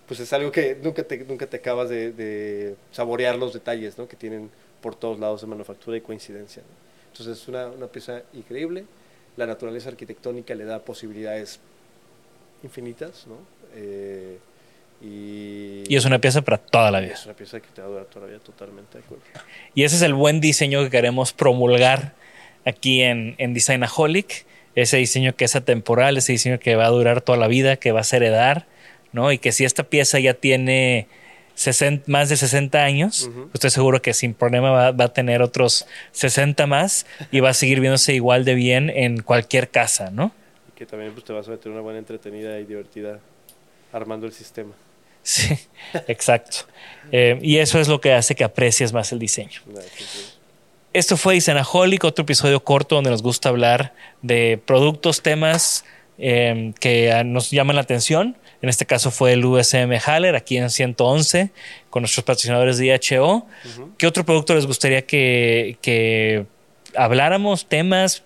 pues 0.09 0.19
es 0.21 0.33
algo 0.33 0.51
que 0.51 0.75
nunca 0.81 1.03
te, 1.03 1.19
nunca 1.19 1.45
te 1.45 1.57
acabas 1.57 1.87
de, 1.87 2.11
de 2.11 2.75
saborear 2.91 3.35
los 3.35 3.53
detalles, 3.53 3.95
¿no? 3.95 4.07
Que 4.07 4.15
tienen 4.15 4.49
por 4.81 4.95
todos 4.95 5.19
lados 5.19 5.41
de 5.41 5.47
manufactura 5.47 5.97
y 5.97 6.01
coincidencia, 6.01 6.63
¿no? 6.63 6.89
Entonces 7.11 7.39
es 7.39 7.47
una, 7.47 7.67
una, 7.67 7.85
pieza 7.85 8.23
increíble. 8.33 8.85
La 9.37 9.45
naturaleza 9.45 9.89
arquitectónica 9.89 10.55
le 10.55 10.65
da 10.65 10.79
posibilidades 10.79 11.59
infinitas, 12.63 13.27
¿no? 13.27 13.35
Eh, 13.75 14.39
y, 14.99 15.83
y, 15.87 15.95
es 15.95 16.05
una 16.05 16.19
pieza 16.19 16.41
para 16.41 16.57
toda 16.57 16.89
la 16.89 17.01
vida. 17.01 17.13
Es 17.13 17.25
una 17.25 17.35
pieza 17.35 17.59
que 17.59 17.67
te 17.67 17.79
va 17.79 17.87
a 17.87 17.91
durar 17.91 18.05
toda 18.07 18.25
la 18.25 18.31
vida, 18.31 18.39
totalmente 18.43 18.97
de 18.97 19.03
acuerdo. 19.03 19.23
Y 19.75 19.83
ese 19.83 19.97
es 19.97 20.01
el 20.01 20.15
buen 20.15 20.41
diseño 20.41 20.83
que 20.83 20.89
queremos 20.89 21.33
promulgar 21.33 22.15
aquí 22.65 23.03
en, 23.03 23.35
en 23.37 23.53
Designaholic. 23.53 24.47
Ese 24.73 24.97
diseño 24.97 25.35
que 25.35 25.45
es 25.45 25.55
atemporal, 25.55 26.17
ese 26.17 26.31
diseño 26.31 26.57
que 26.59 26.75
va 26.75 26.87
a 26.87 26.89
durar 26.89 27.21
toda 27.21 27.37
la 27.37 27.47
vida, 27.47 27.75
que 27.75 27.91
vas 27.91 28.11
a 28.11 28.17
heredar, 28.17 28.65
¿no? 29.11 29.31
Y 29.31 29.37
que 29.37 29.51
si 29.51 29.65
esta 29.65 29.83
pieza 29.83 30.19
ya 30.19 30.33
tiene 30.33 31.07
60, 31.55 32.05
más 32.07 32.29
de 32.29 32.37
60 32.37 32.83
años, 32.83 33.23
uh 33.23 33.29
-huh. 33.29 33.49
estoy 33.53 33.69
seguro 33.69 34.01
que 34.01 34.13
sin 34.13 34.33
problema 34.33 34.71
va, 34.71 34.91
va, 34.91 35.05
a 35.05 35.13
tener 35.13 35.41
otros 35.41 35.85
60 36.13 36.65
más 36.67 37.05
y 37.31 37.41
va 37.41 37.49
a 37.49 37.53
seguir 37.53 37.79
viéndose 37.79 38.13
igual 38.13 38.45
de 38.45 38.55
bien 38.55 38.89
en 38.89 39.21
cualquier 39.21 39.69
casa, 39.69 40.09
¿no? 40.11 40.31
Y 40.69 40.77
que 40.77 40.85
también 40.85 41.11
pues, 41.13 41.25
te 41.25 41.33
vas 41.33 41.47
a 41.47 41.51
meter 41.51 41.71
una 41.71 41.81
buena 41.81 41.99
entretenida 41.99 42.59
y 42.59 42.65
divertida 42.65 43.19
armando 43.91 44.25
el 44.25 44.33
sistema. 44.33 44.73
Sí, 45.23 45.57
exacto. 46.07 46.59
eh, 47.11 47.37
y 47.41 47.57
eso 47.57 47.79
es 47.79 47.87
lo 47.87 47.99
que 47.99 48.13
hace 48.13 48.35
que 48.35 48.43
aprecies 48.43 48.93
más 48.93 49.11
el 49.11 49.19
diseño. 49.19 49.61
Esto 50.91 51.17
fue 51.17 51.35
Isanaholic, 51.35 52.03
otro 52.03 52.23
episodio 52.23 52.63
corto 52.63 52.95
donde 52.95 53.11
nos 53.11 53.21
gusta 53.21 53.49
hablar 53.49 53.93
de 54.23 54.59
productos, 54.65 55.21
temas 55.21 55.85
eh, 56.17 56.73
que 56.79 57.21
nos 57.25 57.51
llaman 57.51 57.75
la 57.75 57.83
atención. 57.83 58.35
En 58.61 58.69
este 58.69 58.85
caso 58.85 59.09
fue 59.11 59.33
el 59.33 59.45
USM 59.45 59.93
Haller, 60.05 60.35
aquí 60.35 60.57
en 60.57 60.69
111, 60.69 61.51
con 61.89 62.01
nuestros 62.03 62.23
patrocinadores 62.25 62.77
de 62.77 62.87
IHO. 62.87 63.45
¿Qué 63.97 64.05
otro 64.05 64.25
producto 64.25 64.53
les 64.53 64.65
gustaría 64.65 65.05
que, 65.05 65.77
que 65.81 66.45
habláramos? 66.95 67.65
Temas, 67.67 68.23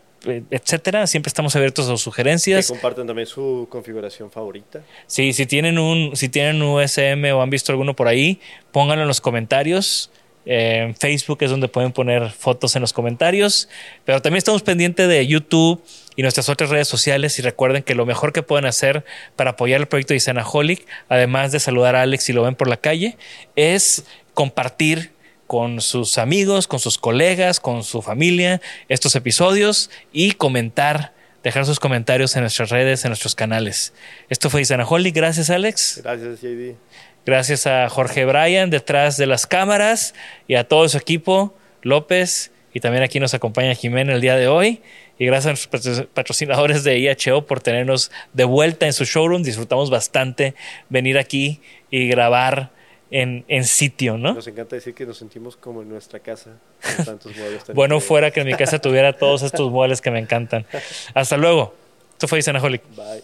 etcétera. 0.50 1.06
Siempre 1.06 1.28
estamos 1.28 1.56
abiertos 1.56 1.86
a 1.86 1.90
sus 1.90 2.00
Que 2.02 2.04
sugerencias. 2.04 2.68
compartan 2.68 3.06
también 3.06 3.28
su 3.28 3.68
configuración 3.70 4.32
favorita. 4.32 4.82
Sí, 5.06 5.34
si 5.34 5.46
tienen 5.46 5.78
un, 5.78 6.16
si 6.16 6.30
tienen 6.30 6.62
un 6.62 6.80
USM 6.82 7.26
o 7.36 7.42
han 7.42 7.50
visto 7.50 7.72
alguno 7.72 7.96
por 7.96 8.08
ahí, 8.08 8.40
pónganlo 8.72 9.04
en 9.04 9.08
los 9.08 9.22
comentarios. 9.22 10.10
Eh, 10.46 10.84
En 10.84 10.96
Facebook 10.96 11.38
es 11.42 11.50
donde 11.50 11.68
pueden 11.68 11.92
poner 11.92 12.30
fotos 12.32 12.76
en 12.76 12.82
los 12.82 12.94
comentarios. 12.94 13.70
Pero 14.06 14.22
también 14.22 14.38
estamos 14.38 14.62
pendientes 14.64 15.08
de 15.08 15.26
YouTube 15.26 15.84
y 16.16 16.22
nuestras 16.22 16.50
otras 16.50 16.70
redes 16.70 16.88
sociales. 16.88 17.38
Y 17.40 17.42
recuerden 17.42 17.84
que 17.84 17.96
lo 17.96 18.06
mejor 18.06 18.34
que 18.34 18.44
pueden 18.44 18.66
hacer 18.66 19.06
para 19.36 19.52
apoyar 19.52 19.80
el 19.80 19.88
proyecto 19.88 20.14
de 20.14 20.18
Isanaholic, 20.18 20.86
además 21.10 21.52
de 21.52 21.60
saludar 21.60 21.96
a 21.96 22.02
Alex 22.02 22.24
si 22.26 22.34
lo 22.34 22.44
ven 22.44 22.56
por 22.56 22.68
la 22.68 22.78
calle, 22.78 23.18
es 23.56 24.06
compartir 24.34 25.12
con 25.48 25.82
sus 25.82 26.18
amigos, 26.18 26.68
con 26.68 26.80
sus 26.80 26.98
colegas, 26.98 27.60
con 27.60 27.84
su 27.84 28.02
familia 28.02 28.62
estos 28.90 29.16
episodios 29.16 29.92
y 30.12 30.32
comentar, 30.32 31.14
dejar 31.44 31.66
sus 31.66 31.80
comentarios 31.80 32.36
en 32.36 32.42
nuestras 32.42 32.70
redes, 32.70 33.06
en 33.06 33.10
nuestros 33.10 33.36
canales. 33.36 33.94
Esto 34.30 34.50
fue 34.50 34.62
Isanaholic. 34.62 35.14
Gracias, 35.14 35.50
Alex. 35.50 36.00
Gracias, 36.02 36.42
JD. 36.42 36.76
Gracias 37.26 37.68
a 37.68 37.88
Jorge 37.90 38.26
Bryan 38.26 38.70
detrás 38.70 39.18
de 39.18 39.26
las 39.28 39.48
cámaras 39.48 40.14
y 40.48 40.56
a 40.56 40.68
todo 40.68 40.88
su 40.90 40.98
equipo, 40.98 41.54
López, 41.82 42.52
y 42.74 42.80
también 42.80 43.04
aquí 43.04 43.20
nos 43.20 43.34
acompaña 43.34 43.74
Jimena 43.76 44.14
el 44.14 44.22
día 44.22 44.36
de 44.36 44.48
hoy. 44.48 44.82
Y 45.20 45.28
gracias 45.28 45.46
a 45.46 45.50
nuestros 45.52 45.70
patro- 46.00 46.08
patrocinadores 46.14 46.84
de 46.84 46.98
IHO 47.00 47.46
por 47.46 47.62
tenernos 47.62 48.12
de 48.34 48.44
vuelta 48.46 48.88
en 48.88 48.94
su 48.94 49.06
showroom. 49.06 49.44
Disfrutamos 49.44 49.90
bastante 49.92 50.56
venir 50.90 51.18
aquí 51.20 51.62
y 51.92 52.08
grabar 52.08 52.72
en, 53.12 53.46
en 53.48 53.64
sitio, 53.64 54.18
¿no? 54.18 54.34
Nos 54.34 54.48
encanta 54.48 54.76
decir 54.76 54.96
que 54.96 55.06
nos 55.06 55.20
sentimos 55.20 55.56
como 55.56 55.84
en 55.84 55.90
nuestra 55.90 56.20
casa. 56.20 56.50
Con 56.98 57.06
tantos 57.06 57.38
muebles 57.38 57.64
tan 57.64 57.76
Bueno, 57.76 57.96
increíbles. 57.98 58.08
fuera 58.08 58.32
que 58.32 58.40
en 58.42 58.48
mi 58.48 58.54
casa 58.56 58.80
tuviera 58.80 59.14
todos 59.14 59.44
estos 59.44 59.72
muebles 59.72 60.02
que 60.02 60.10
me 60.10 60.18
encantan. 60.20 60.66
Hasta 61.14 61.38
luego. 61.38 61.76
Esto 62.14 62.28
fue 62.28 62.40
Isanaholic. 62.40 62.82
Bye. 62.96 63.24